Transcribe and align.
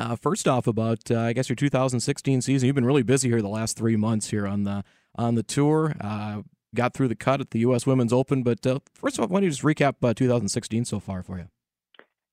Uh, 0.00 0.16
first 0.16 0.48
off, 0.48 0.66
about 0.66 1.10
uh, 1.10 1.20
I 1.20 1.34
guess 1.34 1.50
your 1.50 1.56
2016 1.56 2.40
season, 2.40 2.66
you've 2.66 2.74
been 2.74 2.86
really 2.86 3.02
busy 3.02 3.28
here 3.28 3.42
the 3.42 3.48
last 3.48 3.76
three 3.76 3.96
months 3.96 4.30
here 4.30 4.46
on 4.46 4.64
the 4.64 4.82
on 5.14 5.34
the 5.34 5.42
tour. 5.42 5.94
Uh, 6.00 6.40
got 6.74 6.94
through 6.94 7.08
the 7.08 7.14
cut 7.14 7.42
at 7.42 7.50
the 7.50 7.58
U.S. 7.60 7.86
Women's 7.86 8.12
Open, 8.12 8.42
but 8.42 8.66
uh, 8.66 8.78
first 8.94 9.18
of 9.18 9.22
all, 9.22 9.28
why 9.28 9.40
don't 9.40 9.44
you 9.44 9.50
just 9.50 9.62
recap 9.62 9.96
uh, 10.02 10.14
2016 10.14 10.86
so 10.86 11.00
far 11.00 11.22
for 11.22 11.36
you? 11.36 11.48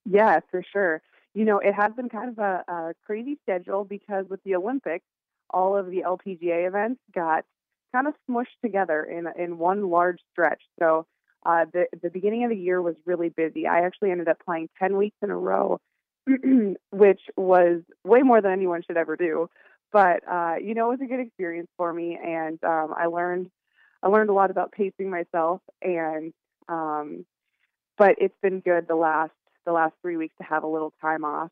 Yeah, 0.10 0.40
for 0.50 0.64
sure. 0.72 1.02
You 1.34 1.44
know, 1.44 1.60
it 1.60 1.74
has 1.74 1.92
been 1.94 2.08
kind 2.08 2.30
of 2.30 2.40
a, 2.40 2.64
a 2.72 2.94
crazy 3.06 3.38
schedule 3.44 3.84
because 3.84 4.26
with 4.30 4.42
the 4.44 4.56
Olympics, 4.56 5.06
all 5.50 5.76
of 5.76 5.88
the 5.88 6.04
LPGA 6.06 6.68
events 6.68 7.02
got 7.14 7.44
kind 7.94 8.08
of 8.08 8.14
smushed 8.30 8.46
together 8.64 9.04
in 9.04 9.28
in 9.38 9.58
one 9.58 9.90
large 9.90 10.20
stretch. 10.32 10.62
So 10.80 11.06
uh, 11.46 11.66
the 11.74 11.88
the 12.02 12.10
beginning 12.10 12.46
of 12.46 12.50
the 12.50 12.56
year 12.56 12.82
was 12.82 12.96
really 13.06 13.28
busy. 13.28 13.68
I 13.68 13.82
actually 13.82 14.12
ended 14.12 14.30
up 14.30 14.38
playing 14.46 14.70
ten 14.80 14.96
weeks 14.96 15.18
in 15.22 15.32
a 15.32 15.38
row, 15.38 15.82
which 16.92 17.22
was 17.36 17.82
way 18.04 18.22
more 18.22 18.42
than 18.42 18.52
anyone 18.52 18.84
should 18.86 18.98
ever 18.98 19.16
do. 19.16 19.50
But 19.92 20.22
uh, 20.30 20.56
you 20.62 20.74
know, 20.74 20.92
it 20.92 21.00
was 21.00 21.02
a 21.02 21.08
good 21.08 21.20
experience 21.22 21.70
for 21.78 21.94
me, 21.94 22.18
and 22.22 22.62
um, 22.64 22.94
I 22.96 23.06
learned 23.06 23.50
I 24.04 24.10
learned 24.10 24.30
a 24.30 24.34
lot 24.34 24.52
about 24.52 24.72
pacing 24.72 25.10
myself. 25.10 25.62
And 25.82 26.34
um, 26.68 27.26
but 27.98 28.16
it's 28.20 28.38
been 28.42 28.60
good 28.60 28.88
the 28.88 28.96
last 28.96 29.32
the 29.66 29.72
last 29.72 29.94
three 30.02 30.18
weeks 30.18 30.36
to 30.40 30.44
have 30.44 30.64
a 30.64 30.68
little 30.68 30.94
time 31.02 31.24
off. 31.24 31.50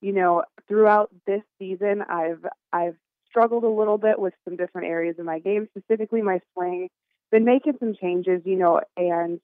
You 0.00 0.12
know, 0.12 0.44
throughout 0.68 1.10
this 1.26 1.42
season, 1.58 2.02
I've 2.08 2.44
I've 2.72 2.96
struggled 3.28 3.64
a 3.64 3.68
little 3.68 3.98
bit 3.98 4.18
with 4.18 4.34
some 4.44 4.56
different 4.56 4.88
areas 4.88 5.16
of 5.18 5.24
my 5.24 5.38
game, 5.38 5.68
specifically 5.76 6.22
my 6.22 6.40
swing. 6.54 6.88
Been 7.30 7.44
making 7.44 7.74
some 7.80 7.94
changes, 7.94 8.42
you 8.44 8.56
know, 8.56 8.80
and 8.96 9.40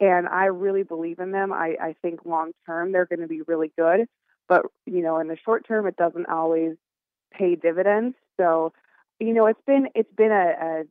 and 0.00 0.28
I 0.28 0.46
really 0.46 0.82
believe 0.82 1.18
in 1.18 1.32
them. 1.32 1.52
I, 1.52 1.76
I 1.80 1.96
think 2.02 2.20
long 2.24 2.52
term 2.66 2.92
they're 2.92 3.06
going 3.06 3.20
to 3.20 3.28
be 3.28 3.42
really 3.42 3.72
good, 3.78 4.06
but 4.48 4.66
you 4.86 5.02
know, 5.02 5.18
in 5.18 5.28
the 5.28 5.36
short 5.44 5.66
term, 5.66 5.86
it 5.86 5.96
doesn't 5.96 6.28
always 6.28 6.76
pay 7.32 7.56
dividends. 7.56 8.16
So, 8.38 8.72
you 9.18 9.32
know, 9.32 9.46
it's 9.46 9.60
been 9.66 9.88
it's 9.94 10.12
been 10.16 10.32
a, 10.32 10.54
a 10.60 10.84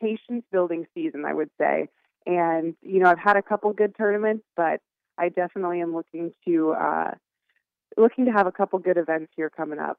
patience 0.00 0.44
building 0.50 0.86
season, 0.94 1.24
I 1.24 1.34
would 1.34 1.50
say. 1.58 1.88
And 2.26 2.74
you 2.82 3.00
know, 3.00 3.10
I've 3.10 3.18
had 3.18 3.36
a 3.36 3.42
couple 3.42 3.72
good 3.72 3.94
tournaments, 3.96 4.44
but 4.56 4.80
I 5.18 5.28
definitely 5.28 5.80
am 5.80 5.94
looking 5.94 6.32
to 6.46 6.72
uh, 6.72 7.10
looking 7.96 8.26
to 8.26 8.32
have 8.32 8.46
a 8.46 8.52
couple 8.52 8.78
good 8.78 8.96
events 8.96 9.32
here 9.36 9.50
coming 9.50 9.78
up. 9.78 9.98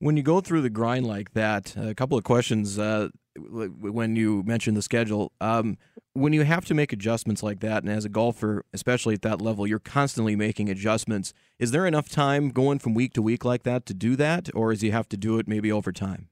When 0.00 0.16
you 0.16 0.22
go 0.22 0.40
through 0.40 0.62
the 0.62 0.70
grind 0.70 1.06
like 1.06 1.32
that, 1.32 1.76
a 1.76 1.94
couple 1.94 2.16
of 2.16 2.24
questions. 2.24 2.78
Uh, 2.78 3.08
when 3.40 4.16
you 4.16 4.42
mentioned 4.44 4.76
the 4.76 4.82
schedule, 4.82 5.32
um, 5.40 5.78
when 6.18 6.32
you 6.32 6.42
have 6.42 6.64
to 6.66 6.74
make 6.74 6.92
adjustments 6.92 7.42
like 7.42 7.60
that, 7.60 7.82
and 7.82 7.92
as 7.92 8.04
a 8.04 8.08
golfer, 8.08 8.64
especially 8.72 9.14
at 9.14 9.22
that 9.22 9.40
level, 9.40 9.66
you're 9.66 9.78
constantly 9.78 10.36
making 10.36 10.68
adjustments. 10.68 11.32
Is 11.58 11.70
there 11.70 11.86
enough 11.86 12.08
time 12.08 12.50
going 12.50 12.78
from 12.78 12.94
week 12.94 13.12
to 13.14 13.22
week 13.22 13.44
like 13.44 13.62
that 13.62 13.86
to 13.86 13.94
do 13.94 14.16
that, 14.16 14.48
or 14.54 14.72
is 14.72 14.82
you 14.82 14.92
have 14.92 15.08
to 15.10 15.16
do 15.16 15.38
it 15.38 15.46
maybe 15.46 15.70
over 15.70 15.92
time? 15.92 16.28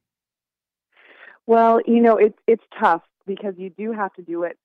Well, 1.46 1.80
you 1.86 2.00
know, 2.00 2.16
it's 2.16 2.38
it's 2.46 2.64
tough 2.80 3.02
because 3.26 3.54
you 3.56 3.70
do 3.70 3.92
have 3.92 4.12
to 4.14 4.22
do 4.22 4.42
it, 4.42 4.58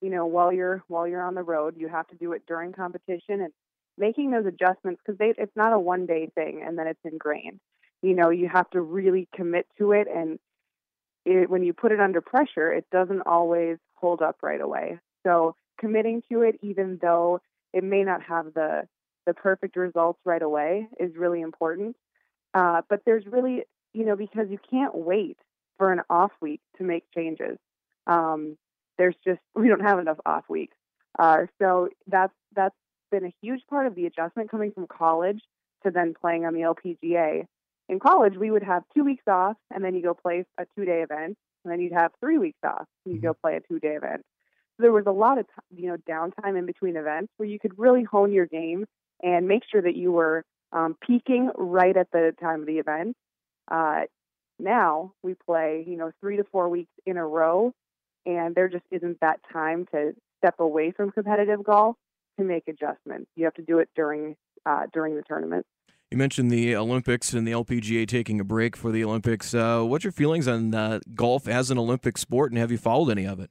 you 0.00 0.10
know, 0.10 0.24
while 0.26 0.52
you're 0.52 0.82
while 0.88 1.06
you're 1.06 1.22
on 1.22 1.34
the 1.34 1.42
road. 1.42 1.74
You 1.76 1.88
have 1.88 2.08
to 2.08 2.16
do 2.16 2.32
it 2.32 2.42
during 2.48 2.72
competition 2.72 3.42
and 3.42 3.52
making 3.98 4.30
those 4.30 4.46
adjustments 4.46 5.02
because 5.04 5.18
it's 5.20 5.56
not 5.56 5.74
a 5.74 5.78
one 5.78 6.06
day 6.06 6.30
thing 6.34 6.62
and 6.66 6.78
then 6.78 6.86
it's 6.86 7.00
ingrained. 7.04 7.60
You 8.00 8.14
know, 8.14 8.30
you 8.30 8.48
have 8.48 8.68
to 8.70 8.80
really 8.80 9.28
commit 9.36 9.66
to 9.78 9.92
it, 9.92 10.08
and 10.12 10.38
it, 11.24 11.48
when 11.50 11.62
you 11.62 11.72
put 11.72 11.92
it 11.92 12.00
under 12.00 12.20
pressure, 12.20 12.72
it 12.72 12.86
doesn't 12.90 13.22
always 13.26 13.76
hold 14.02 14.20
up 14.20 14.36
right 14.42 14.60
away. 14.60 14.98
So 15.24 15.54
committing 15.78 16.22
to 16.30 16.42
it, 16.42 16.56
even 16.62 16.98
though 17.00 17.40
it 17.72 17.84
may 17.84 18.02
not 18.02 18.22
have 18.22 18.52
the 18.54 18.82
the 19.24 19.32
perfect 19.32 19.76
results 19.76 20.18
right 20.24 20.42
away, 20.42 20.88
is 20.98 21.16
really 21.16 21.40
important. 21.40 21.96
Uh, 22.54 22.82
but 22.88 23.02
there's 23.06 23.24
really, 23.24 23.62
you 23.94 24.04
know, 24.04 24.16
because 24.16 24.48
you 24.50 24.58
can't 24.68 24.94
wait 24.96 25.38
for 25.78 25.92
an 25.92 26.00
off 26.10 26.32
week 26.40 26.60
to 26.76 26.84
make 26.84 27.04
changes. 27.14 27.56
Um, 28.06 28.58
there's 28.98 29.14
just 29.24 29.40
we 29.54 29.68
don't 29.68 29.80
have 29.80 29.98
enough 29.98 30.18
off 30.26 30.44
weeks. 30.48 30.76
Uh, 31.18 31.46
so 31.60 31.88
that's 32.06 32.34
that's 32.54 32.74
been 33.10 33.24
a 33.24 33.34
huge 33.40 33.62
part 33.68 33.86
of 33.86 33.94
the 33.94 34.06
adjustment 34.06 34.50
coming 34.50 34.72
from 34.72 34.86
college 34.86 35.40
to 35.84 35.90
then 35.90 36.14
playing 36.18 36.44
on 36.46 36.54
the 36.54 36.60
LPGA. 36.60 37.44
In 37.88 37.98
college, 37.98 38.36
we 38.36 38.50
would 38.50 38.62
have 38.62 38.84
two 38.94 39.04
weeks 39.04 39.24
off, 39.28 39.56
and 39.70 39.84
then 39.84 39.94
you 39.94 40.02
go 40.02 40.14
play 40.14 40.44
a 40.58 40.64
two-day 40.74 41.02
event, 41.02 41.36
and 41.64 41.72
then 41.72 41.80
you'd 41.80 41.92
have 41.92 42.12
three 42.20 42.38
weeks 42.38 42.58
off, 42.64 42.86
and 43.04 43.14
you'd 43.14 43.22
go 43.22 43.30
mm-hmm. 43.30 43.40
play 43.40 43.56
a 43.56 43.60
two-day 43.60 43.96
event. 43.96 44.22
So 44.76 44.82
there 44.82 44.92
was 44.92 45.06
a 45.06 45.12
lot 45.12 45.38
of 45.38 45.46
you 45.74 45.88
know 45.88 45.96
downtime 46.08 46.58
in 46.58 46.66
between 46.66 46.96
events 46.96 47.32
where 47.36 47.48
you 47.48 47.58
could 47.58 47.78
really 47.78 48.04
hone 48.04 48.32
your 48.32 48.46
game 48.46 48.86
and 49.22 49.46
make 49.46 49.62
sure 49.70 49.82
that 49.82 49.96
you 49.96 50.12
were 50.12 50.44
um, 50.72 50.96
peaking 51.06 51.50
right 51.56 51.96
at 51.96 52.10
the 52.12 52.34
time 52.40 52.60
of 52.60 52.66
the 52.66 52.78
event. 52.78 53.16
Uh, 53.70 54.02
now 54.58 55.12
we 55.22 55.34
play, 55.34 55.84
you 55.86 55.96
know, 55.96 56.12
three 56.20 56.36
to 56.36 56.44
four 56.44 56.68
weeks 56.68 56.90
in 57.06 57.16
a 57.16 57.26
row, 57.26 57.72
and 58.26 58.54
there 58.54 58.68
just 58.68 58.84
isn't 58.90 59.18
that 59.20 59.40
time 59.52 59.86
to 59.92 60.14
step 60.38 60.56
away 60.58 60.90
from 60.90 61.10
competitive 61.10 61.62
golf 61.62 61.96
to 62.38 62.44
make 62.44 62.64
adjustments. 62.68 63.30
You 63.36 63.44
have 63.44 63.54
to 63.54 63.62
do 63.62 63.78
it 63.78 63.88
during 63.94 64.36
uh, 64.64 64.84
during 64.92 65.16
the 65.16 65.22
tournament. 65.22 65.66
You 66.12 66.18
mentioned 66.18 66.50
the 66.50 66.76
Olympics 66.76 67.32
and 67.32 67.48
the 67.48 67.52
LPGA 67.52 68.06
taking 68.06 68.38
a 68.38 68.44
break 68.44 68.76
for 68.76 68.92
the 68.92 69.02
Olympics. 69.02 69.54
Uh, 69.54 69.80
what's 69.80 70.04
your 70.04 70.12
feelings 70.12 70.46
on 70.46 70.74
uh, 70.74 71.00
golf 71.14 71.48
as 71.48 71.70
an 71.70 71.78
Olympic 71.78 72.18
sport, 72.18 72.52
and 72.52 72.58
have 72.58 72.70
you 72.70 72.76
followed 72.76 73.08
any 73.08 73.26
of 73.26 73.40
it? 73.40 73.48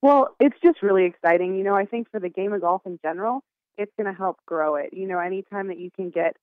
Well, 0.00 0.34
it's 0.40 0.56
just 0.60 0.82
really 0.82 1.04
exciting. 1.04 1.56
You 1.56 1.62
know, 1.62 1.76
I 1.76 1.84
think 1.84 2.10
for 2.10 2.18
the 2.18 2.28
game 2.28 2.52
of 2.52 2.62
golf 2.62 2.82
in 2.84 2.98
general, 3.00 3.44
it's 3.78 3.92
going 3.96 4.12
to 4.12 4.12
help 4.12 4.38
grow 4.44 4.74
it. 4.74 4.88
You 4.92 5.06
know, 5.06 5.20
anytime 5.20 5.68
that 5.68 5.78
you 5.78 5.92
can 5.94 6.10
get 6.10 6.36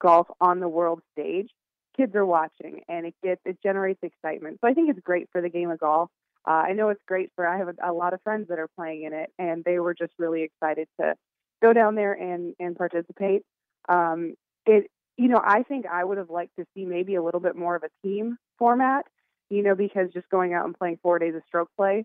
golf 0.00 0.26
on 0.40 0.60
the 0.60 0.68
world 0.70 1.02
stage, 1.12 1.50
kids 1.94 2.14
are 2.14 2.24
watching 2.24 2.80
and 2.88 3.04
it 3.04 3.14
gets 3.22 3.42
it 3.44 3.58
generates 3.62 4.00
excitement. 4.02 4.56
So 4.62 4.70
I 4.70 4.72
think 4.72 4.88
it's 4.88 5.00
great 5.00 5.28
for 5.32 5.42
the 5.42 5.50
game 5.50 5.68
of 5.68 5.80
golf. 5.80 6.08
Uh, 6.48 6.64
I 6.68 6.72
know 6.72 6.88
it's 6.88 7.02
great 7.06 7.30
for 7.36 7.46
I 7.46 7.58
have 7.58 7.68
a, 7.68 7.90
a 7.90 7.92
lot 7.92 8.14
of 8.14 8.22
friends 8.22 8.48
that 8.48 8.58
are 8.58 8.70
playing 8.74 9.02
in 9.02 9.12
it 9.12 9.30
and 9.38 9.62
they 9.64 9.80
were 9.80 9.92
just 9.92 10.14
really 10.18 10.44
excited 10.44 10.88
to 10.98 11.14
go 11.60 11.74
down 11.74 11.94
there 11.94 12.14
and 12.14 12.54
and 12.58 12.74
participate. 12.74 13.42
Um, 13.88 14.34
it 14.66 14.90
you 15.16 15.28
know 15.28 15.40
I 15.42 15.62
think 15.62 15.86
I 15.86 16.04
would 16.04 16.18
have 16.18 16.30
liked 16.30 16.56
to 16.58 16.66
see 16.74 16.84
maybe 16.84 17.14
a 17.14 17.22
little 17.22 17.40
bit 17.40 17.56
more 17.56 17.76
of 17.76 17.82
a 17.82 18.06
team 18.06 18.38
format. 18.58 19.06
You 19.50 19.62
know 19.62 19.74
because 19.74 20.12
just 20.12 20.28
going 20.28 20.54
out 20.54 20.64
and 20.64 20.76
playing 20.76 20.98
four 21.02 21.18
days 21.18 21.34
of 21.34 21.42
stroke 21.46 21.70
play, 21.76 22.04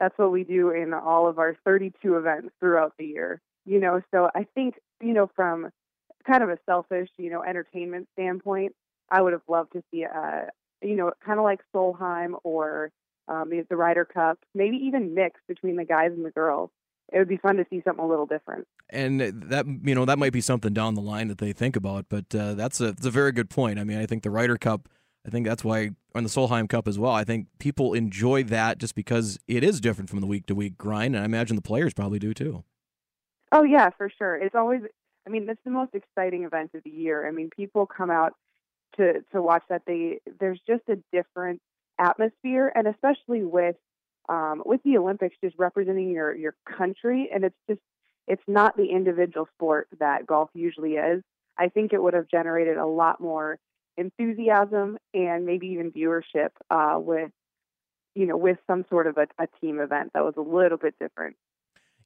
that's 0.00 0.16
what 0.18 0.32
we 0.32 0.44
do 0.44 0.70
in 0.70 0.94
all 0.94 1.28
of 1.28 1.38
our 1.38 1.56
32 1.64 2.16
events 2.16 2.50
throughout 2.60 2.94
the 2.98 3.06
year. 3.06 3.40
You 3.66 3.80
know 3.80 4.00
so 4.12 4.30
I 4.34 4.46
think 4.54 4.76
you 5.02 5.12
know 5.12 5.30
from 5.34 5.70
kind 6.26 6.42
of 6.42 6.50
a 6.50 6.58
selfish 6.66 7.08
you 7.18 7.30
know 7.30 7.42
entertainment 7.42 8.08
standpoint 8.14 8.74
I 9.10 9.22
would 9.22 9.32
have 9.32 9.42
loved 9.48 9.72
to 9.72 9.82
see, 9.90 10.02
a, 10.02 10.48
you 10.82 10.96
know, 10.96 11.12
kind 11.24 11.38
of 11.38 11.44
like 11.44 11.60
Solheim 11.74 12.34
or 12.44 12.90
um, 13.26 13.50
the, 13.50 13.76
Ryder 13.76 14.04
Cup, 14.04 14.38
maybe 14.54 14.76
even 14.76 15.14
mix 15.14 15.40
between 15.48 15.76
the 15.76 15.84
guys 15.84 16.12
and 16.12 16.24
the 16.24 16.30
girls. 16.30 16.70
It 17.12 17.18
would 17.18 17.28
be 17.28 17.38
fun 17.38 17.56
to 17.56 17.66
see 17.70 17.82
something 17.84 18.04
a 18.04 18.08
little 18.08 18.26
different. 18.26 18.66
And 18.90 19.20
that 19.20 19.66
you 19.66 19.94
know 19.94 20.04
that 20.04 20.18
might 20.18 20.32
be 20.32 20.40
something 20.40 20.72
down 20.72 20.94
the 20.94 21.00
line 21.00 21.28
that 21.28 21.38
they 21.38 21.52
think 21.52 21.76
about, 21.76 22.06
but 22.08 22.34
uh, 22.34 22.54
that's 22.54 22.80
a 22.80 22.92
that's 22.92 23.06
a 23.06 23.10
very 23.10 23.32
good 23.32 23.50
point. 23.50 23.78
I 23.78 23.84
mean, 23.84 23.98
I 23.98 24.06
think 24.06 24.22
the 24.22 24.30
Ryder 24.30 24.58
Cup. 24.58 24.88
I 25.26 25.30
think 25.30 25.46
that's 25.46 25.64
why 25.64 25.90
on 26.14 26.22
the 26.22 26.30
Solheim 26.30 26.68
Cup 26.68 26.88
as 26.88 26.98
well. 26.98 27.12
I 27.12 27.24
think 27.24 27.48
people 27.58 27.92
enjoy 27.92 28.44
that 28.44 28.78
just 28.78 28.94
because 28.94 29.38
it 29.46 29.62
is 29.62 29.80
different 29.80 30.08
from 30.08 30.20
the 30.20 30.26
week 30.26 30.46
to 30.46 30.54
week 30.54 30.78
grind, 30.78 31.14
and 31.14 31.22
I 31.22 31.26
imagine 31.26 31.56
the 31.56 31.62
players 31.62 31.92
probably 31.92 32.18
do 32.18 32.32
too. 32.32 32.64
Oh 33.52 33.62
yeah, 33.62 33.90
for 33.96 34.10
sure. 34.16 34.36
It's 34.36 34.54
always. 34.54 34.82
I 35.26 35.30
mean, 35.30 35.46
it's 35.48 35.60
the 35.64 35.70
most 35.70 35.94
exciting 35.94 36.44
event 36.44 36.70
of 36.74 36.82
the 36.84 36.90
year. 36.90 37.26
I 37.28 37.32
mean, 37.32 37.50
people 37.54 37.86
come 37.86 38.10
out 38.10 38.34
to 38.96 39.24
to 39.32 39.42
watch 39.42 39.62
that 39.68 39.82
they 39.86 40.20
there's 40.40 40.60
just 40.66 40.82
a 40.88 40.98
different 41.12 41.60
atmosphere 41.98 42.70
and 42.74 42.86
especially 42.86 43.42
with 43.42 43.76
um, 44.28 44.62
with 44.64 44.82
the 44.84 44.96
Olympics 44.98 45.36
just 45.42 45.56
representing 45.58 46.10
your 46.10 46.34
your 46.34 46.54
country 46.76 47.30
and 47.32 47.44
it's 47.44 47.56
just 47.68 47.80
it's 48.28 48.42
not 48.46 48.76
the 48.76 48.86
individual 48.86 49.48
sport 49.54 49.88
that 49.98 50.26
golf 50.26 50.50
usually 50.54 50.92
is. 50.92 51.22
I 51.58 51.68
think 51.68 51.92
it 51.92 52.02
would 52.02 52.14
have 52.14 52.28
generated 52.28 52.76
a 52.76 52.86
lot 52.86 53.20
more 53.20 53.58
enthusiasm 53.96 54.98
and 55.12 55.44
maybe 55.44 55.68
even 55.68 55.90
viewership 55.90 56.50
uh, 56.70 56.98
with 56.98 57.30
you 58.14 58.26
know 58.26 58.36
with 58.36 58.58
some 58.66 58.84
sort 58.88 59.06
of 59.06 59.16
a, 59.16 59.26
a 59.42 59.46
team 59.60 59.80
event 59.80 60.10
that 60.14 60.24
was 60.24 60.34
a 60.36 60.40
little 60.40 60.78
bit 60.78 60.94
different. 61.00 61.36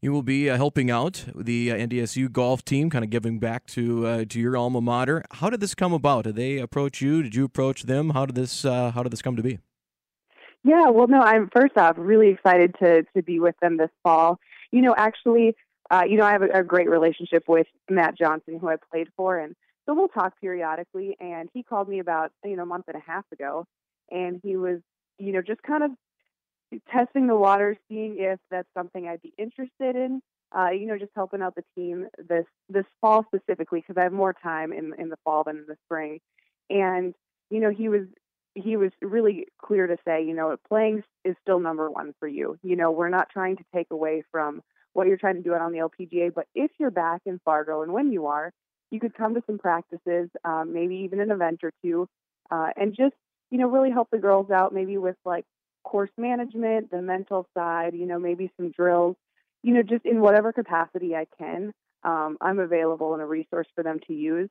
You 0.01 0.11
will 0.11 0.23
be 0.23 0.51
uh, 0.51 0.57
helping 0.57 0.91
out 0.91 1.25
the 1.33 1.71
uh, 1.71 1.77
NDSU 1.77 2.33
golf 2.33 2.65
team, 2.65 2.91
kind 2.91 3.05
of 3.05 3.11
giving 3.11 3.39
back 3.39 3.67
to 3.69 4.07
uh, 4.07 4.25
to 4.29 4.41
your 4.41 4.57
alma 4.57 4.81
mater. 4.81 5.25
How 5.33 5.51
did 5.51 5.61
this 5.61 5.75
come 5.75 5.93
about? 5.93 6.25
Did 6.25 6.37
they 6.37 6.59
approach 6.59 7.01
you? 7.01 7.23
Did 7.23 7.35
you 7.35 7.45
approach 7.45 7.83
them? 7.83 8.11
How 8.11 8.27
did 8.27 8.37
this 8.37 8.65
uh, 8.65 8.93
How 8.93 9.03
did 9.03 9.13
this 9.13 9.23
come 9.23 9.37
to 9.37 9.43
be? 9.43 9.59
Yeah, 10.65 10.91
well, 10.91 11.09
no, 11.09 11.21
I'm 11.21 11.51
first 11.51 11.77
off 11.77 11.97
really 11.99 12.29
excited 12.29 12.75
to 12.81 13.03
to 13.17 13.23
be 13.23 13.41
with 13.41 13.57
them 13.61 13.77
this 13.77 13.91
fall. 14.03 14.39
You 14.71 14.83
know, 14.83 14.95
actually, 14.97 15.57
uh, 15.91 16.05
you 16.09 16.17
know, 16.17 16.25
I 16.25 16.33
have 16.33 16.43
a, 16.43 16.51
a 16.61 16.63
great 16.65 16.89
relationship 16.89 17.45
with 17.49 17.67
Matt 17.91 18.17
Johnson, 18.17 18.59
who 18.59 18.69
I 18.69 18.77
played 18.93 19.09
for, 19.17 19.39
and 19.39 19.55
so 19.87 19.95
we'll 19.95 20.09
talk 20.09 20.35
periodically. 20.41 21.17
And 21.21 21.49
he 21.53 21.63
called 21.63 21.89
me 21.89 21.99
about 21.99 22.33
you 22.45 22.57
know 22.57 22.63
a 22.63 22.67
month 22.67 22.85
and 22.89 22.97
a 22.97 23.01
half 23.11 23.25
ago, 23.33 23.67
and 24.11 24.41
he 24.43 24.57
was 24.57 24.81
you 25.19 25.33
know 25.33 25.43
just 25.43 25.63
kind 25.63 25.83
of 25.85 25.91
testing 26.91 27.27
the 27.27 27.37
waters, 27.37 27.77
seeing 27.89 28.17
if 28.19 28.39
that's 28.51 28.69
something 28.77 29.07
I'd 29.09 29.23
be 29.23 29.33
interested 29.39 29.97
in. 29.97 30.23
uh, 30.57 30.71
you 30.71 30.87
know, 30.87 30.99
just 30.99 31.13
helping 31.15 31.43
out 31.43 31.55
the 31.55 31.65
team 31.75 32.07
this 32.19 32.47
this 32.69 32.85
fall 33.01 33.25
specifically 33.35 33.81
because 33.81 33.97
I 33.99 34.05
have 34.05 34.13
more 34.13 34.33
time 34.35 34.73
in 34.73 34.93
in 34.99 35.09
the 35.09 35.17
fall 35.25 35.45
than 35.45 35.59
in 35.59 35.65
the 35.67 35.77
spring. 35.87 36.21
And 36.71 37.15
you 37.51 37.61
know, 37.61 37.71
he 37.71 37.89
was 37.89 38.03
he 38.55 38.77
was 38.77 38.91
really 39.01 39.47
clear 39.63 39.87
to 39.87 39.97
say, 40.07 40.25
you 40.25 40.35
know, 40.35 40.57
playing 40.69 41.03
is 41.25 41.37
still 41.43 41.61
number 41.61 41.91
one 41.91 42.15
for 42.19 42.29
you. 42.29 42.59
You 42.63 42.77
know, 42.77 42.91
we're 42.91 43.09
not 43.09 43.29
trying 43.31 43.57
to 43.57 43.65
take 43.75 43.91
away 43.91 44.23
from 44.31 44.63
what 44.93 45.07
you're 45.07 45.17
trying 45.17 45.37
to 45.37 45.43
do 45.43 45.55
out 45.55 45.63
on 45.63 45.73
the 45.73 45.79
LPGA, 45.79 46.33
but 46.35 46.47
if 46.55 46.71
you're 46.79 46.91
back 46.91 47.23
in 47.25 47.41
Fargo 47.45 47.83
and 47.83 47.93
when 47.93 48.13
you 48.13 48.27
are, 48.27 48.53
you 48.91 49.01
could 49.01 49.15
come 49.15 49.35
to 49.35 49.43
some 49.47 49.59
practices, 49.59 50.29
um, 50.45 50.73
maybe 50.75 50.97
even 50.97 51.19
an 51.19 51.31
event 51.31 51.61
or 51.63 51.73
two, 51.83 52.07
uh, 52.51 52.69
and 52.77 52.95
just 52.95 53.15
you 53.51 53.59
know 53.59 53.69
really 53.69 53.91
help 53.91 54.09
the 54.11 54.19
girls 54.19 54.51
out, 54.51 54.75
maybe 54.75 54.99
with 54.99 55.17
like 55.25 55.47
course 55.83 56.11
management, 56.17 56.91
the 56.91 57.01
mental 57.01 57.47
side, 57.55 57.95
you 57.95 58.07
know, 58.07 58.19
maybe 58.19 58.51
some 58.57 58.71
drills, 58.71 59.17
you 59.63 59.75
know, 59.75 59.83
just 59.83 60.05
in 60.05 60.21
whatever 60.21 60.53
capacity 60.53 61.15
I 61.15 61.27
can. 61.39 61.73
Um, 62.05 62.37
I'm 62.41 62.59
available 62.59 63.15
and 63.15 63.23
a 63.23 63.27
resource 63.27 63.69
for 63.75 63.83
them 63.83 64.01
to 64.07 64.13
use. 64.13 64.51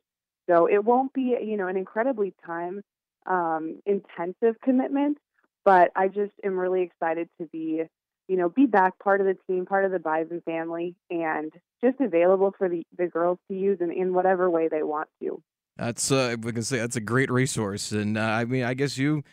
So 0.50 0.68
it 0.68 0.84
won't 0.84 1.14
be, 1.14 1.38
you 1.42 1.58
know, 1.58 1.68
an 1.68 1.78
incredibly 1.78 2.34
time 2.46 2.82
um, 3.26 3.82
intensive 3.86 4.60
commitment, 4.64 5.18
but 5.64 5.92
I 5.96 6.08
just 6.08 6.34
am 6.44 6.58
really 6.58 6.82
excited 6.82 7.30
to 7.40 7.48
be, 7.48 7.84
you 8.28 8.38
know, 8.38 8.50
be 8.50 8.66
back 8.66 8.98
part 9.00 9.22
of 9.22 9.28
the 9.28 9.38
team, 9.48 9.66
part 9.66 9.86
of 9.86 9.92
the 9.92 10.00
Bison 10.00 10.42
family, 10.46 10.96
and 11.10 11.52
just 11.84 12.00
available 12.00 12.54
for 12.58 12.70
the, 12.70 12.84
the 12.98 13.08
girls 13.08 13.38
to 13.50 13.58
use 13.58 13.80
in, 13.82 13.92
in 13.92 14.14
whatever 14.14 14.50
way 14.50 14.68
they 14.68 14.84
want 14.84 15.10
to. 15.22 15.42
That's 15.78 16.12
uh, 16.12 16.36
I 16.46 16.52
can 16.52 16.64
say 16.64 16.78
that's 16.78 16.96
a 16.98 17.02
great 17.02 17.32
resource, 17.32 17.92
and 17.92 18.18
uh, 18.18 18.22
I 18.22 18.46
mean, 18.46 18.64
I 18.64 18.74
guess 18.74 18.98
you 18.98 19.24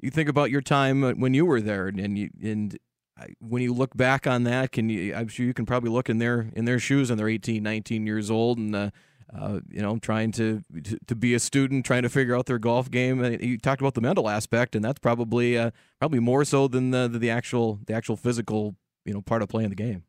you 0.00 0.10
think 0.10 0.28
about 0.28 0.50
your 0.50 0.60
time 0.60 1.02
when 1.18 1.34
you 1.34 1.44
were 1.44 1.60
there, 1.60 1.88
and 1.88 2.16
you 2.16 2.30
and 2.42 2.78
when 3.40 3.62
you 3.62 3.72
look 3.72 3.96
back 3.96 4.26
on 4.26 4.44
that, 4.44 4.72
can 4.72 4.88
you? 4.88 5.14
I'm 5.14 5.28
sure 5.28 5.44
you 5.44 5.54
can 5.54 5.66
probably 5.66 5.90
look 5.90 6.08
in 6.08 6.18
their 6.18 6.50
in 6.54 6.64
their 6.64 6.78
shoes, 6.78 7.10
and 7.10 7.18
they're 7.18 7.28
18, 7.28 7.62
19 7.62 8.06
years 8.06 8.30
old, 8.30 8.58
and 8.58 8.74
uh, 8.74 8.90
uh, 9.36 9.60
you 9.70 9.82
know, 9.82 9.98
trying 9.98 10.32
to, 10.32 10.62
to, 10.84 10.98
to 11.06 11.14
be 11.14 11.34
a 11.34 11.38
student, 11.38 11.84
trying 11.84 12.02
to 12.02 12.08
figure 12.08 12.34
out 12.36 12.46
their 12.46 12.58
golf 12.58 12.90
game. 12.90 13.22
You 13.40 13.58
talked 13.58 13.80
about 13.80 13.94
the 13.94 14.00
mental 14.00 14.28
aspect, 14.28 14.74
and 14.74 14.84
that's 14.84 14.98
probably 14.98 15.58
uh, 15.58 15.70
probably 15.98 16.20
more 16.20 16.44
so 16.44 16.68
than 16.68 16.90
the 16.90 17.08
the 17.08 17.30
actual 17.30 17.78
the 17.86 17.94
actual 17.94 18.16
physical 18.16 18.76
you 19.04 19.12
know 19.12 19.20
part 19.20 19.42
of 19.42 19.48
playing 19.48 19.70
the 19.70 19.76
game. 19.76 20.04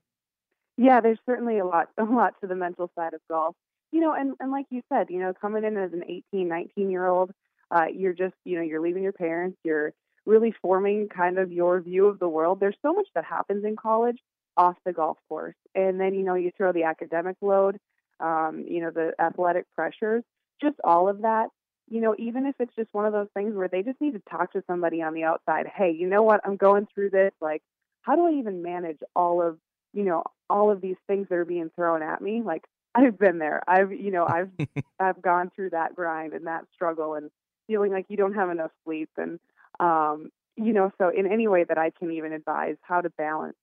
Yeah, 0.78 1.02
there's 1.02 1.20
certainly 1.26 1.60
a 1.60 1.66
lot 1.66 1.90
a 1.98 2.04
lot 2.04 2.36
to 2.42 2.48
the 2.48 2.56
mental 2.56 2.92
side 2.96 3.14
of 3.14 3.22
golf. 3.30 3.56
You 3.92 4.00
know, 4.00 4.14
and 4.14 4.36
and 4.40 4.52
like 4.52 4.68
you 4.70 4.82
said, 4.92 5.08
you 5.10 5.20
know, 5.20 5.34
coming 5.34 5.64
in 5.64 5.76
as 5.78 5.92
an 5.94 6.04
18, 6.08 6.48
19 6.48 6.90
year 6.90 7.08
old, 7.08 7.32
uh, 7.72 7.86
you're 7.94 8.14
just 8.14 8.36
you 8.46 8.58
know 8.58 8.64
you're 8.64 8.82
leaving 8.82 9.04
your 9.04 9.14
parents, 9.14 9.58
you're 9.64 9.94
really 10.26 10.54
forming 10.62 11.10
kind 11.10 11.40
of 11.40 11.52
your 11.52 11.82
view 11.82 12.06
of 12.06 12.20
the 12.20 12.30
world. 12.30 12.60
There's 12.60 12.78
so 12.82 12.94
much 12.94 13.08
that 13.16 13.26
happens 13.26 13.66
in 13.66 13.76
college 13.76 14.20
off 14.56 14.76
the 14.86 14.94
golf 14.94 15.18
course, 15.28 15.56
and 15.76 16.00
then 16.00 16.14
you 16.14 16.24
know 16.24 16.36
you 16.36 16.52
throw 16.56 16.72
the 16.72 16.84
academic 16.84 17.36
load 17.42 17.78
um, 18.20 18.66
you 18.68 18.82
know, 18.82 18.92
the 18.92 19.14
athletic 19.20 19.66
pressures, 19.76 20.24
just 20.62 20.76
all 20.84 21.10
of 21.10 21.22
that. 21.22 21.48
You 21.90 22.02
know, 22.02 22.16
even 22.20 22.46
if 22.46 22.56
it's 22.60 22.76
just 22.76 22.94
one 22.94 23.06
of 23.06 23.14
those 23.14 23.30
things 23.34 23.56
where 23.56 23.68
they 23.68 23.82
just 23.82 24.00
need 24.00 24.14
to 24.14 24.22
talk 24.30 24.54
to 24.54 24.64
somebody 24.68 25.02
on 25.02 25.14
the 25.14 25.24
outside. 25.24 25.66
Hey, 25.68 25.92
you 25.98 26.08
know 26.08 26.22
what? 26.22 26.42
I'm 26.46 26.56
going 26.56 26.88
through 26.94 27.10
this. 27.10 27.32
Like, 27.42 27.64
how 28.04 28.16
do 28.16 28.28
I 28.28 28.40
even 28.40 28.62
manage 28.62 29.00
all 29.16 29.42
of, 29.42 29.58
you 29.94 30.04
know, 30.04 30.24
all 30.50 30.72
of 30.72 30.82
these 30.82 30.98
things 31.08 31.28
that 31.30 31.36
are 31.36 31.46
being 31.46 31.72
thrown 31.76 32.04
at 32.04 32.22
me? 32.22 32.44
Like, 32.46 32.66
I've 32.94 33.18
been 33.18 33.40
there. 33.40 33.64
I've, 33.68 33.92
you 33.92 34.12
know, 34.12 34.26
I've, 34.28 34.50
I've 35.00 35.22
gone 35.22 35.52
through 35.56 35.72
that 35.72 35.96
grind 35.96 36.34
and 36.34 36.48
that 36.48 36.66
struggle 36.74 37.16
and 37.16 37.32
feeling 37.68 37.92
like 37.92 38.06
you 38.10 38.18
don't 38.18 38.34
have 38.34 38.50
enough 38.50 38.72
sleep 38.84 39.10
and, 39.18 39.40
um, 39.80 40.30
you 40.56 40.74
know, 40.74 40.92
so 40.98 41.10
in 41.10 41.32
any 41.32 41.48
way 41.48 41.64
that 41.64 41.78
I 41.78 41.92
can 41.92 42.12
even 42.12 42.34
advise 42.34 42.76
how 42.82 43.02
to 43.02 43.10
balance 43.12 43.56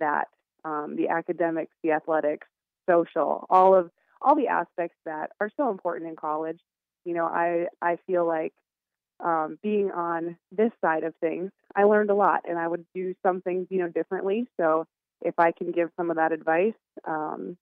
that, 0.00 0.28
um, 0.64 0.96
the 0.96 1.08
academics, 1.08 1.72
the 1.82 1.92
athletics, 1.92 2.48
social, 2.88 3.46
all 3.50 3.74
of 3.74 3.90
all 4.20 4.36
the 4.36 4.48
aspects 4.48 4.96
that 5.04 5.30
are 5.40 5.50
so 5.56 5.70
important 5.70 6.08
in 6.08 6.16
college. 6.16 6.60
You 7.04 7.14
know, 7.14 7.24
I 7.24 7.66
I 7.80 7.98
feel 8.06 8.26
like 8.26 8.52
um, 9.20 9.58
being 9.62 9.90
on 9.90 10.36
this 10.50 10.72
side 10.80 11.04
of 11.04 11.14
things, 11.20 11.50
I 11.76 11.84
learned 11.84 12.10
a 12.10 12.14
lot, 12.14 12.40
and 12.48 12.58
I 12.58 12.66
would 12.68 12.84
do 12.94 13.14
some 13.24 13.40
things, 13.40 13.66
you 13.70 13.78
know, 13.78 13.88
differently. 13.88 14.46
So 14.60 14.86
if 15.20 15.34
I 15.38 15.52
can 15.52 15.70
give 15.70 15.90
some 15.96 16.10
of 16.10 16.16
that 16.16 16.32
advice, 16.32 16.74
um, 17.06 17.56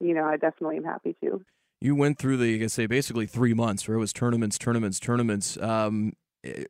you 0.00 0.14
know, 0.14 0.24
I 0.24 0.36
definitely 0.36 0.76
am 0.76 0.84
happy 0.84 1.16
to. 1.22 1.42
You 1.80 1.94
went 1.94 2.18
through 2.18 2.38
the, 2.38 2.64
I 2.64 2.66
say, 2.68 2.86
basically 2.86 3.26
three 3.26 3.54
months 3.54 3.86
where 3.86 3.96
it 3.96 4.00
was 4.00 4.12
tournaments, 4.12 4.58
tournaments, 4.58 4.98
tournaments. 4.98 5.56
Um, 5.58 6.14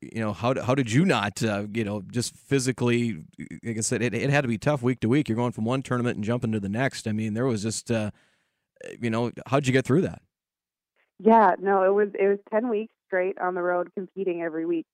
you 0.01 0.21
know, 0.21 0.33
how 0.33 0.61
how 0.63 0.75
did 0.75 0.91
you 0.91 1.05
not, 1.05 1.43
uh, 1.43 1.67
you 1.73 1.85
know, 1.85 2.03
just 2.11 2.37
physically? 2.37 3.25
Like 3.63 3.79
I 3.79 3.81
said, 3.81 4.03
it, 4.03 4.15
it 4.15 4.31
had 4.31 4.43
to 4.43 4.49
be 4.49 4.59
tough 4.59 4.83
week 4.83 5.01
to 5.01 5.09
week. 5.09 5.29
You're 5.29 5.37
going 5.37 5.53
from 5.53 5.65
one 5.65 5.83
tournament 5.83 6.17
and 6.17 6.25
jumping 6.25 6.53
to 6.53 6.61
the 6.61 6.69
next. 6.69 7.07
I 7.07 7.13
mean, 7.13 7.35
there 7.35 7.47
was 7.47 7.63
just. 7.63 7.91
Uh, 7.91 8.11
you 9.01 9.11
know, 9.11 9.33
how'd 9.47 9.67
you 9.67 9.73
get 9.73 9.85
through 9.85 10.03
that? 10.03 10.23
Yeah, 11.19 11.55
no, 11.59 11.83
it 11.83 11.95
was 11.95 12.09
it 12.19 12.27
was 12.27 12.39
ten 12.51 12.69
weeks 12.69 12.93
straight 13.07 13.39
on 13.39 13.55
the 13.55 13.63
road 13.63 13.91
competing 13.95 14.43
every 14.43 14.67
week, 14.67 14.87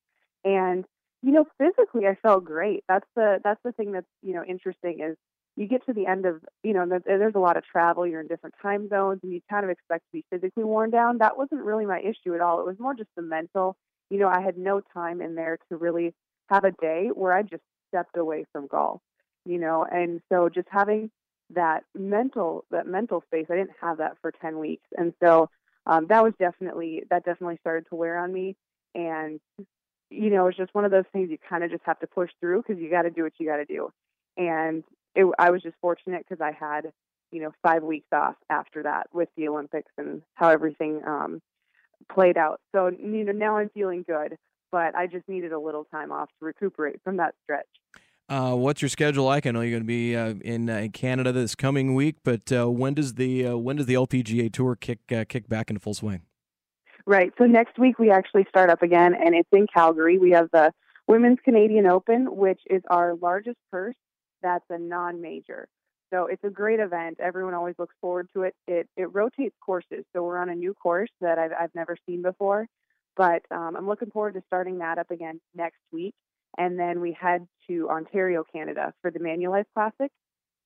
and 0.45 0.85
you 1.23 1.33
know, 1.33 1.47
physically 1.59 2.07
I 2.07 2.17
felt 2.23 2.45
great. 2.45 2.85
That's 2.89 3.07
the 3.17 3.41
that's 3.43 3.61
the 3.65 3.73
thing 3.73 3.93
that's 3.93 4.07
you 4.23 4.35
know 4.35 4.45
interesting 4.45 5.01
is 5.01 5.17
you 5.57 5.67
get 5.67 5.85
to 5.87 5.93
the 5.93 6.07
end 6.07 6.27
of 6.27 6.41
you 6.63 6.75
know 6.75 7.01
there's 7.05 7.35
a 7.35 7.41
lot 7.41 7.57
of 7.57 7.65
travel. 7.65 8.07
You're 8.07 8.21
in 8.21 8.29
different 8.29 8.55
time 8.63 8.89
zones, 8.89 9.21
and 9.23 9.33
you 9.33 9.41
kind 9.51 9.65
of 9.65 9.71
expect 9.71 10.05
to 10.07 10.13
be 10.13 10.25
physically 10.31 10.65
worn 10.65 10.91
down. 10.91 11.19
That 11.19 11.37
wasn't 11.37 11.65
really 11.65 11.87
my 11.87 12.01
issue 12.01 12.35
at 12.35 12.41
all. 12.41 12.61
It 12.61 12.67
was 12.67 12.79
more 12.79 12.95
just 12.95 13.11
the 13.17 13.23
mental. 13.23 13.77
You 14.13 14.19
know, 14.19 14.29
I 14.29 14.43
had 14.43 14.59
no 14.59 14.83
time 14.93 15.23
in 15.23 15.35
there 15.35 15.59
to 15.71 15.77
really 15.79 16.13
have 16.51 16.65
a 16.65 16.73
day 16.73 17.09
where 17.15 17.33
I 17.33 17.41
just 17.41 17.63
stepped 17.89 18.19
away 18.19 18.45
from 18.53 18.67
golf. 18.67 19.01
You 19.47 19.59
know, 19.59 19.87
and 19.91 20.21
so 20.31 20.51
just 20.51 20.69
having 20.71 21.11
that 21.55 21.85
mental 21.95 22.67
that 22.71 22.87
mental 22.87 23.23
space. 23.23 23.47
I 23.51 23.57
didn't 23.57 23.77
have 23.81 23.97
that 23.99 24.19
for 24.21 24.31
ten 24.31 24.59
weeks, 24.59 24.87
and 24.99 25.15
so 25.23 25.49
um, 25.87 26.07
that 26.09 26.23
was 26.23 26.35
definitely 26.39 27.05
that 27.09 27.25
definitely 27.25 27.57
started 27.63 27.89
to 27.89 27.95
wear 27.95 28.19
on 28.19 28.33
me. 28.33 28.55
And 28.95 29.41
you 30.11 30.29
know, 30.29 30.47
it's 30.47 30.59
just 30.59 30.75
one 30.75 30.85
of 30.85 30.91
those 30.91 31.07
things 31.13 31.31
you 31.31 31.39
kind 31.49 31.65
of 31.65 31.71
just 31.71 31.85
have 31.87 31.99
to 32.01 32.07
push 32.07 32.31
through 32.39 32.63
because 32.67 32.81
you 32.81 32.91
got 32.91 33.03
to 33.03 33.11
do 33.11 33.23
what 33.23 33.33
you 33.39 33.47
got 33.47 33.57
to 33.57 33.65
do. 33.65 33.91
And 34.37 34.85
it, 35.15 35.27
I 35.39 35.51
was 35.51 35.63
just 35.63 35.77
fortunate 35.81 36.25
because 36.29 36.43
I 36.43 36.53
had 36.53 36.93
you 37.31 37.41
know 37.41 37.53
five 37.63 37.83
weeks 37.83 38.09
off 38.13 38.37
after 38.51 38.83
that 38.83 39.07
with 39.13 39.31
the 39.39 39.49
Olympics 39.49 39.91
and 39.97 40.21
how 40.35 40.51
everything 40.51 41.01
um, 41.07 41.41
played 42.13 42.37
out. 42.37 42.61
So 42.73 42.89
you 42.89 43.25
know 43.25 43.33
now 43.33 43.59
I'm 43.59 43.71
feeling 43.71 44.05
good, 44.07 44.37
but 44.71 44.95
I 44.95 45.07
just 45.07 45.29
needed 45.29 45.53
a 45.53 45.59
little 45.59 45.85
time 45.85 46.13
off 46.13 46.29
to 46.39 46.45
recuperate 46.45 47.01
from 47.05 47.19
that 47.19 47.35
stretch. 47.45 47.67
Uh, 48.29 48.55
what's 48.55 48.81
your 48.81 48.89
schedule 48.89 49.25
like? 49.25 49.47
I 49.47 49.51
know 49.51 49.61
you're 49.61 49.73
going 49.73 49.83
to 49.83 49.87
be 49.87 50.17
uh, 50.17 50.35
in, 50.43 50.71
uh, 50.71 50.89
Canada 50.93 51.33
this 51.33 51.55
coming 51.55 51.95
week, 51.95 52.17
but 52.25 52.51
uh, 52.51 52.71
when 52.71 52.95
does 52.95 53.15
the 53.15 53.49
uh, 53.49 53.57
when 53.57 53.77
does 53.77 53.87
the 53.87 53.95
LPGA 53.95 54.51
Tour 54.53 54.77
kick 54.77 55.01
uh, 55.13 55.25
kick 55.29 55.49
back 55.49 55.69
into 55.69 55.81
full 55.81 55.95
swing? 55.95 56.23
Right. 57.05 57.33
So 57.37 57.45
next 57.45 57.79
week 57.79 57.99
we 57.99 58.11
actually 58.11 58.47
start 58.49 58.71
up 58.71 58.83
again, 58.83 59.15
and 59.15 59.35
it's 59.35 59.49
in 59.53 59.67
Calgary. 59.67 60.19
We 60.19 60.31
have 60.31 60.49
the 60.53 60.73
Women's 61.09 61.39
Canadian 61.45 61.87
Open, 61.87 62.37
which 62.37 62.61
is 62.71 62.81
our 62.89 63.15
largest 63.17 63.59
purse. 63.71 63.97
That's 64.41 64.65
a 64.71 64.79
non-major. 64.79 65.69
So 66.13 66.27
it's 66.27 66.45
a 66.45 66.51
great 66.51 66.81
event. 66.81 67.19
Everyone 67.21 67.55
always 67.55 67.75
looks 67.79 67.95
forward 68.01 68.29
to 68.35 68.43
it. 68.43 68.55
It 68.67 68.89
it 68.97 69.13
rotates 69.13 69.57
courses. 69.65 70.05
So 70.13 70.23
we're 70.23 70.39
on 70.39 70.51
a 70.51 70.55
new 70.55 70.75
course 70.75 71.11
that 71.21 71.39
I've 71.39 71.53
I've 71.59 71.75
never 71.75 71.97
seen 72.07 72.23
before, 72.23 72.67
but 73.17 73.43
um, 73.51 73.77
I'm 73.77 73.87
looking 73.87 74.11
forward 74.11 74.35
to 74.35 74.43
starting 74.47 74.79
that 74.79 74.99
up 74.99 75.11
again 75.11 75.41
next 75.55 75.81
week 75.93 76.15
and 76.59 76.79
then 76.79 77.01
we 77.01 77.17
head 77.19 77.47
to 77.69 77.89
Ontario, 77.89 78.45
Canada 78.53 78.93
for 79.01 79.11
the 79.11 79.19
Manulife 79.19 79.65
Classic 79.75 80.11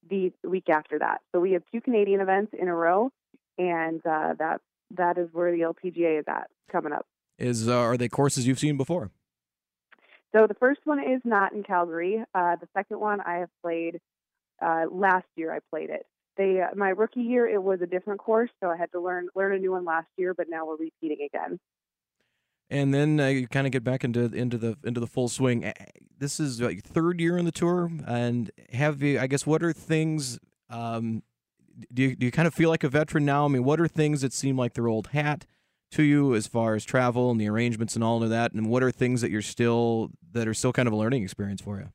the 0.08 0.32
week 0.44 0.68
after 0.68 0.98
that. 0.98 1.20
So 1.32 1.40
we 1.40 1.52
have 1.52 1.62
two 1.72 1.80
Canadian 1.80 2.20
events 2.20 2.52
in 2.58 2.68
a 2.68 2.74
row, 2.74 3.10
and 3.58 4.00
uh, 4.06 4.34
that 4.38 4.60
that 4.96 5.18
is 5.18 5.28
where 5.32 5.50
the 5.50 5.62
LPGA 5.62 6.20
is 6.20 6.24
at 6.28 6.48
coming 6.70 6.92
up. 6.92 7.06
Is 7.38 7.68
uh, 7.68 7.76
are 7.76 7.96
they 7.96 8.08
courses 8.08 8.46
you've 8.46 8.58
seen 8.58 8.76
before? 8.76 9.10
So 10.34 10.46
the 10.46 10.54
first 10.54 10.80
one 10.84 11.00
is 11.00 11.20
not 11.24 11.52
in 11.52 11.62
Calgary. 11.62 12.22
Uh, 12.34 12.56
the 12.56 12.68
second 12.76 13.00
one 13.00 13.20
I 13.20 13.36
have 13.36 13.48
played 13.62 14.00
uh, 14.60 14.84
last 14.90 15.26
year. 15.36 15.52
I 15.52 15.60
played 15.70 15.90
it. 15.90 16.06
They 16.36 16.60
uh, 16.60 16.74
my 16.74 16.90
rookie 16.90 17.20
year 17.20 17.48
it 17.48 17.62
was 17.62 17.80
a 17.80 17.86
different 17.86 18.20
course, 18.20 18.50
so 18.60 18.68
I 18.68 18.76
had 18.76 18.92
to 18.92 19.00
learn 19.00 19.28
learn 19.34 19.54
a 19.54 19.58
new 19.58 19.72
one 19.72 19.84
last 19.84 20.08
year. 20.16 20.34
But 20.34 20.48
now 20.48 20.66
we're 20.66 20.76
repeating 20.76 21.26
again 21.26 21.58
and 22.70 22.92
then 22.92 23.20
uh, 23.20 23.26
you 23.28 23.48
kind 23.48 23.66
of 23.66 23.72
get 23.72 23.84
back 23.84 24.04
into 24.04 24.24
into 24.24 24.58
the 24.58 24.76
into 24.84 25.00
the 25.00 25.06
full 25.06 25.28
swing. 25.28 25.72
This 26.18 26.40
is 26.40 26.60
your 26.60 26.74
third 26.74 27.20
year 27.20 27.38
on 27.38 27.44
the 27.44 27.52
tour, 27.52 27.90
and 28.06 28.50
have 28.72 29.02
you? 29.02 29.20
I 29.20 29.26
guess 29.26 29.46
what 29.46 29.62
are 29.62 29.72
things? 29.72 30.38
Um, 30.68 31.22
do 31.92 32.02
you 32.02 32.16
do 32.16 32.26
you 32.26 32.32
kind 32.32 32.48
of 32.48 32.54
feel 32.54 32.68
like 32.68 32.84
a 32.84 32.88
veteran 32.88 33.24
now? 33.24 33.44
I 33.44 33.48
mean, 33.48 33.64
what 33.64 33.80
are 33.80 33.88
things 33.88 34.22
that 34.22 34.32
seem 34.32 34.56
like 34.56 34.74
their 34.74 34.88
old 34.88 35.08
hat 35.08 35.46
to 35.92 36.02
you 36.02 36.34
as 36.34 36.46
far 36.46 36.74
as 36.74 36.84
travel 36.84 37.30
and 37.30 37.40
the 37.40 37.48
arrangements 37.48 37.94
and 37.94 38.02
all 38.02 38.22
of 38.22 38.30
that? 38.30 38.52
And 38.52 38.68
what 38.68 38.82
are 38.82 38.90
things 38.90 39.20
that 39.20 39.30
you're 39.30 39.42
still 39.42 40.10
that 40.32 40.48
are 40.48 40.54
still 40.54 40.72
kind 40.72 40.88
of 40.88 40.92
a 40.92 40.96
learning 40.96 41.22
experience 41.22 41.60
for 41.60 41.78
you? 41.78 41.88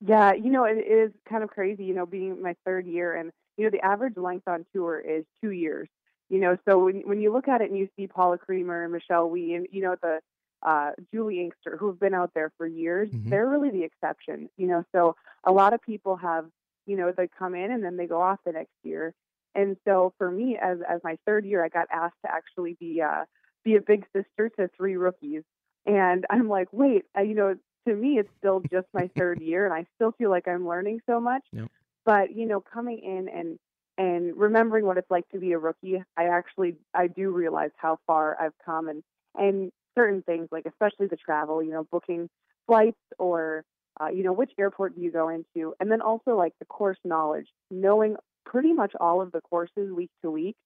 Yeah, 0.00 0.32
you 0.32 0.50
know, 0.50 0.64
it 0.64 0.78
is 0.78 1.12
kind 1.28 1.42
of 1.42 1.50
crazy. 1.50 1.84
You 1.84 1.94
know, 1.94 2.06
being 2.06 2.42
my 2.42 2.54
third 2.64 2.86
year, 2.86 3.14
and 3.14 3.30
you 3.56 3.64
know, 3.64 3.70
the 3.70 3.84
average 3.84 4.16
length 4.16 4.48
on 4.48 4.64
tour 4.74 4.98
is 4.98 5.24
two 5.42 5.50
years. 5.50 5.88
You 6.28 6.40
know, 6.40 6.56
so 6.68 6.84
when 6.84 7.02
when 7.06 7.20
you 7.20 7.32
look 7.32 7.48
at 7.48 7.60
it 7.60 7.70
and 7.70 7.78
you 7.78 7.88
see 7.96 8.06
Paula 8.06 8.38
Creamer 8.38 8.84
and 8.84 8.92
Michelle 8.92 9.28
Wie 9.28 9.54
and 9.54 9.66
you 9.70 9.82
know 9.82 9.96
the 10.02 10.20
uh, 10.62 10.92
Juli 11.12 11.40
Inkster 11.40 11.76
who 11.76 11.88
have 11.88 12.00
been 12.00 12.14
out 12.14 12.32
there 12.34 12.52
for 12.56 12.66
years, 12.66 13.10
mm-hmm. 13.10 13.30
they're 13.30 13.48
really 13.48 13.70
the 13.70 13.84
exception. 13.84 14.48
You 14.56 14.68
know, 14.68 14.84
so 14.92 15.16
a 15.44 15.52
lot 15.52 15.74
of 15.74 15.82
people 15.82 16.16
have 16.16 16.46
you 16.90 16.96
know, 16.96 17.12
they 17.16 17.28
come 17.28 17.54
in 17.54 17.70
and 17.70 17.84
then 17.84 17.96
they 17.96 18.06
go 18.06 18.20
off 18.20 18.40
the 18.44 18.50
next 18.52 18.74
year. 18.82 19.14
And 19.54 19.76
so 19.86 20.12
for 20.18 20.30
me, 20.30 20.58
as 20.60 20.78
as 20.88 21.00
my 21.04 21.18
third 21.24 21.44
year, 21.44 21.64
I 21.64 21.68
got 21.68 21.86
asked 21.92 22.16
to 22.24 22.32
actually 22.32 22.76
be 22.78 23.00
uh, 23.00 23.24
be 23.64 23.76
a 23.76 23.80
big 23.80 24.06
sister 24.14 24.48
to 24.58 24.68
three 24.76 24.96
rookies, 24.96 25.42
and 25.86 26.24
I'm 26.30 26.48
like, 26.48 26.68
wait, 26.72 27.04
I, 27.16 27.22
you 27.22 27.34
know, 27.34 27.56
to 27.86 27.94
me, 27.94 28.18
it's 28.18 28.30
still 28.38 28.62
just 28.70 28.86
my 28.92 29.08
third 29.18 29.40
year, 29.40 29.64
and 29.64 29.74
I 29.74 29.86
still 29.96 30.12
feel 30.12 30.30
like 30.30 30.48
I'm 30.48 30.66
learning 30.66 31.00
so 31.06 31.20
much. 31.20 31.42
Yep. 31.52 31.70
But 32.04 32.34
you 32.34 32.46
know, 32.46 32.60
coming 32.60 32.98
in 32.98 33.28
and 33.28 33.58
and 33.98 34.36
remembering 34.36 34.86
what 34.86 34.96
it's 34.96 35.10
like 35.10 35.28
to 35.30 35.38
be 35.38 35.52
a 35.52 35.58
rookie, 35.58 36.02
I 36.16 36.24
actually 36.24 36.76
I 36.94 37.06
do 37.06 37.30
realize 37.30 37.70
how 37.76 37.98
far 38.06 38.36
I've 38.40 38.56
come, 38.64 38.88
and 38.88 39.02
and 39.34 39.70
certain 39.96 40.22
things 40.22 40.48
like 40.50 40.66
especially 40.66 41.06
the 41.06 41.16
travel, 41.16 41.62
you 41.62 41.70
know, 41.70 41.86
booking 41.90 42.28
flights 42.66 43.00
or 43.18 43.64
uh, 44.00 44.08
you 44.08 44.22
know 44.22 44.32
which 44.32 44.52
airport 44.58 44.96
do 44.96 45.02
you 45.02 45.10
go 45.10 45.28
into, 45.28 45.74
and 45.80 45.90
then 45.90 46.00
also 46.00 46.36
like 46.36 46.54
the 46.58 46.66
course 46.66 46.98
knowledge, 47.04 47.48
knowing 47.70 48.16
pretty 48.46 48.72
much 48.72 48.92
all 48.98 49.20
of 49.20 49.32
the 49.32 49.40
courses 49.40 49.92
week 49.92 50.10
to 50.22 50.30
week. 50.30 50.56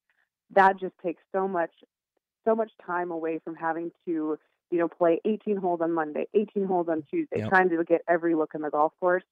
That 0.50 0.78
just 0.78 0.94
takes 1.02 1.22
so 1.34 1.48
much 1.48 1.72
so 2.46 2.54
much 2.54 2.70
time 2.86 3.10
away 3.10 3.40
from 3.42 3.54
having 3.56 3.90
to 4.06 4.38
you 4.74 4.80
know 4.80 4.88
play 4.88 5.20
18 5.24 5.56
holes 5.56 5.80
on 5.80 5.92
Monday, 5.92 6.26
18 6.34 6.64
holes 6.64 6.88
on 6.88 7.04
Tuesday, 7.08 7.38
Yep. 7.38 7.48
trying 7.48 7.68
to 7.68 7.84
get 7.84 8.02
every 8.08 8.34
look 8.34 8.56
in 8.56 8.60
the 8.60 8.70
golf 8.70 8.92
course. 8.98 9.22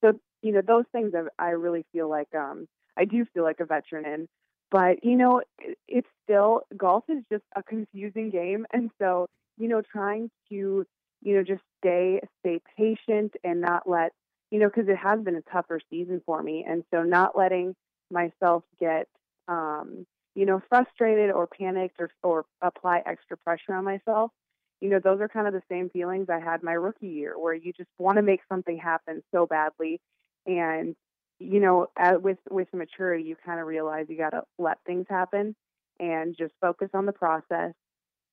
So 0.00 0.18
you 0.42 0.50
know 0.50 0.62
those 0.66 0.84
things 0.90 1.12
I, 1.14 1.28
I 1.40 1.50
really 1.50 1.86
feel 1.92 2.10
like 2.10 2.34
um, 2.34 2.66
I 2.98 3.04
do 3.04 3.24
feel 3.32 3.44
like 3.44 3.60
a 3.60 3.64
veteran 3.64 4.04
in. 4.04 4.28
But 4.72 5.04
you 5.04 5.16
know 5.16 5.42
it, 5.60 5.78
it's 5.86 6.08
still 6.24 6.62
golf 6.76 7.04
is 7.08 7.22
just 7.30 7.44
a 7.54 7.62
confusing 7.62 8.30
game, 8.30 8.66
and 8.72 8.90
so 9.00 9.28
you 9.58 9.68
know 9.68 9.80
trying 9.80 10.28
to 10.48 10.84
you 11.22 11.36
know 11.36 11.44
just 11.44 11.62
stay 11.78 12.20
stay 12.40 12.60
patient 12.76 13.34
and 13.44 13.60
not 13.60 13.88
let 13.88 14.10
you 14.50 14.58
know 14.58 14.66
because 14.66 14.88
it 14.88 14.96
has 14.96 15.20
been 15.20 15.36
a 15.36 15.42
tougher 15.52 15.78
season 15.88 16.20
for 16.26 16.42
me, 16.42 16.66
and 16.68 16.82
so 16.92 17.04
not 17.04 17.38
letting 17.38 17.76
myself 18.10 18.64
get 18.80 19.06
um, 19.46 20.04
you 20.34 20.46
know 20.46 20.60
frustrated 20.68 21.30
or 21.30 21.46
panicked 21.46 22.00
or 22.00 22.10
or 22.24 22.44
apply 22.60 23.04
extra 23.06 23.36
pressure 23.36 23.74
on 23.74 23.84
myself. 23.84 24.32
You 24.80 24.88
know, 24.88 25.00
those 25.02 25.20
are 25.20 25.28
kind 25.28 25.46
of 25.46 25.52
the 25.52 25.62
same 25.68 25.90
feelings 25.90 26.28
I 26.30 26.40
had 26.40 26.62
my 26.62 26.72
rookie 26.72 27.08
year, 27.08 27.38
where 27.38 27.54
you 27.54 27.72
just 27.72 27.90
want 27.98 28.16
to 28.16 28.22
make 28.22 28.40
something 28.48 28.78
happen 28.78 29.22
so 29.32 29.46
badly, 29.46 30.00
and 30.46 30.96
you 31.38 31.60
know, 31.60 31.88
at, 31.98 32.22
with 32.22 32.38
with 32.50 32.68
maturity, 32.72 33.24
you 33.24 33.36
kind 33.44 33.60
of 33.60 33.66
realize 33.66 34.06
you 34.08 34.16
got 34.16 34.30
to 34.30 34.42
let 34.58 34.78
things 34.86 35.06
happen 35.08 35.56
and 35.98 36.36
just 36.36 36.52
focus 36.60 36.90
on 36.94 37.06
the 37.06 37.12
process. 37.12 37.72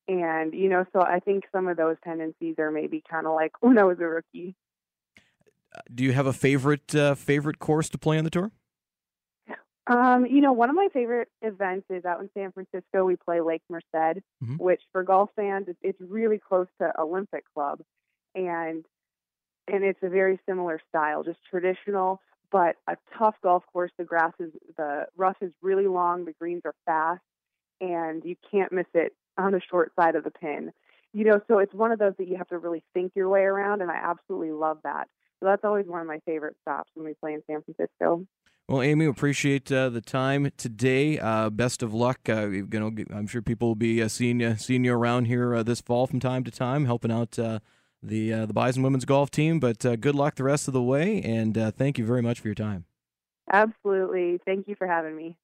And 0.08 0.54
you 0.54 0.70
know, 0.70 0.86
so 0.94 1.02
I 1.02 1.20
think 1.20 1.46
some 1.52 1.68
of 1.68 1.78
those 1.78 1.98
tendencies 2.04 2.56
are 2.60 2.72
maybe 2.72 3.04
kind 3.10 3.28
of 3.28 3.34
like 3.34 3.52
when 3.62 3.78
I 3.78 3.84
was 3.84 4.00
a 4.00 4.06
rookie. 4.06 4.56
Do 5.94 6.04
you 6.04 6.14
have 6.14 6.26
a 6.26 6.34
favorite 6.34 6.96
uh, 6.96 7.16
favorite 7.16 7.60
course 7.60 7.90
to 7.90 7.98
play 7.98 8.18
on 8.18 8.24
the 8.24 8.30
tour? 8.30 8.52
Um, 9.88 10.26
you 10.26 10.42
know, 10.42 10.52
one 10.52 10.70
of 10.70 10.76
my 10.76 10.90
favorite 10.94 11.30
events 11.42 11.86
is 11.90 12.04
out 12.06 12.20
in 12.20 12.30
San 12.34 12.52
Francisco. 12.52 13.06
We 13.06 13.16
play 13.16 13.42
Lake 13.42 13.62
Merced, 13.70 14.22
Mhm. 14.44 14.58
which 14.58 14.82
for 14.92 15.04
golf 15.04 15.30
fans, 15.36 15.68
it's, 15.70 15.80
it's 15.82 16.02
really 16.02 16.40
close 16.40 16.68
to 16.82 17.00
Olympic 17.00 17.46
Club, 17.54 17.82
and 18.36 18.86
and 19.68 19.84
it's 19.84 20.02
a 20.04 20.10
very 20.10 20.40
similar 20.48 20.80
style, 20.90 21.24
just 21.24 21.40
traditional, 21.50 22.22
but 22.52 22.78
a 22.88 22.98
tough 23.18 23.36
golf 23.44 23.66
course. 23.74 23.92
The 23.98 24.06
grass 24.06 24.34
is 24.40 24.52
the 24.78 25.08
rough 25.16 25.38
is 25.42 25.54
really 25.62 25.88
long, 25.88 26.26
the 26.26 26.34
greens 26.34 26.64
are 26.66 26.76
fast, 26.86 27.24
and 27.82 28.24
you 28.26 28.36
can't 28.52 28.72
miss 28.72 28.88
it 28.94 29.16
on 29.38 29.52
the 29.52 29.62
short 29.62 29.94
side 29.96 30.16
of 30.16 30.24
the 30.24 30.32
pin. 30.32 30.74
You 31.14 31.26
know, 31.26 31.42
so 31.48 31.60
it's 31.60 31.74
one 31.74 31.92
of 31.92 32.00
those 32.00 32.16
that 32.18 32.28
you 32.28 32.38
have 32.38 32.48
to 32.50 32.60
really 32.60 32.84
think 32.94 33.14
your 33.16 33.30
way 33.30 33.44
around, 33.44 33.82
and 33.82 33.92
I 33.92 33.96
absolutely 33.96 34.52
love 34.52 34.80
that. 34.84 35.10
So 35.40 35.46
that's 35.46 35.64
always 35.66 35.88
one 35.88 36.02
of 36.02 36.08
my 36.08 36.20
favorite 36.26 36.58
stops 36.62 36.92
when 36.96 37.06
we 37.06 37.14
play 37.16 37.34
in 37.34 37.44
San 37.48 37.62
Francisco. 37.64 38.26
Well, 38.70 38.82
Amy, 38.82 39.06
appreciate 39.06 39.72
uh, 39.72 39.88
the 39.88 40.02
time 40.02 40.52
today. 40.58 41.18
Uh, 41.18 41.50
best 41.50 41.82
of 41.82 41.94
luck. 41.94 42.20
Uh, 42.28 42.50
you 42.50 42.68
know, 42.70 42.92
I'm 43.14 43.26
sure 43.26 43.42
people 43.42 43.70
will 43.70 43.76
be 43.76 44.02
uh, 44.02 44.10
seeing 44.10 44.42
you 44.42 44.58
seeing 44.58 44.84
you 44.84 44.94
around 44.94 45.26
here 45.26 45.56
uh, 45.56 45.64
this 45.64 45.80
fall 45.80 46.06
from 46.06 46.20
time 46.20 46.44
to 46.44 46.52
time, 46.52 46.84
helping 46.84 47.10
out 47.10 47.40
uh, 47.40 47.60
the 48.04 48.32
the 48.32 48.54
Bison 48.54 48.84
women's 48.84 49.06
golf 49.06 49.32
team. 49.32 49.62
But 49.62 49.80
good 50.02 50.16
luck 50.16 50.36
the 50.36 50.44
rest 50.44 50.68
of 50.68 50.74
the 50.74 50.82
way, 50.82 51.22
and 51.22 51.56
thank 51.78 51.98
you 51.98 52.06
very 52.06 52.22
much 52.22 52.42
for 52.42 52.50
your 52.50 52.56
time. 52.56 52.84
Absolutely. 53.54 54.42
Thank 54.46 54.68
you 54.68 54.76
for 54.76 54.86
having 54.86 55.16
me. 55.16 55.38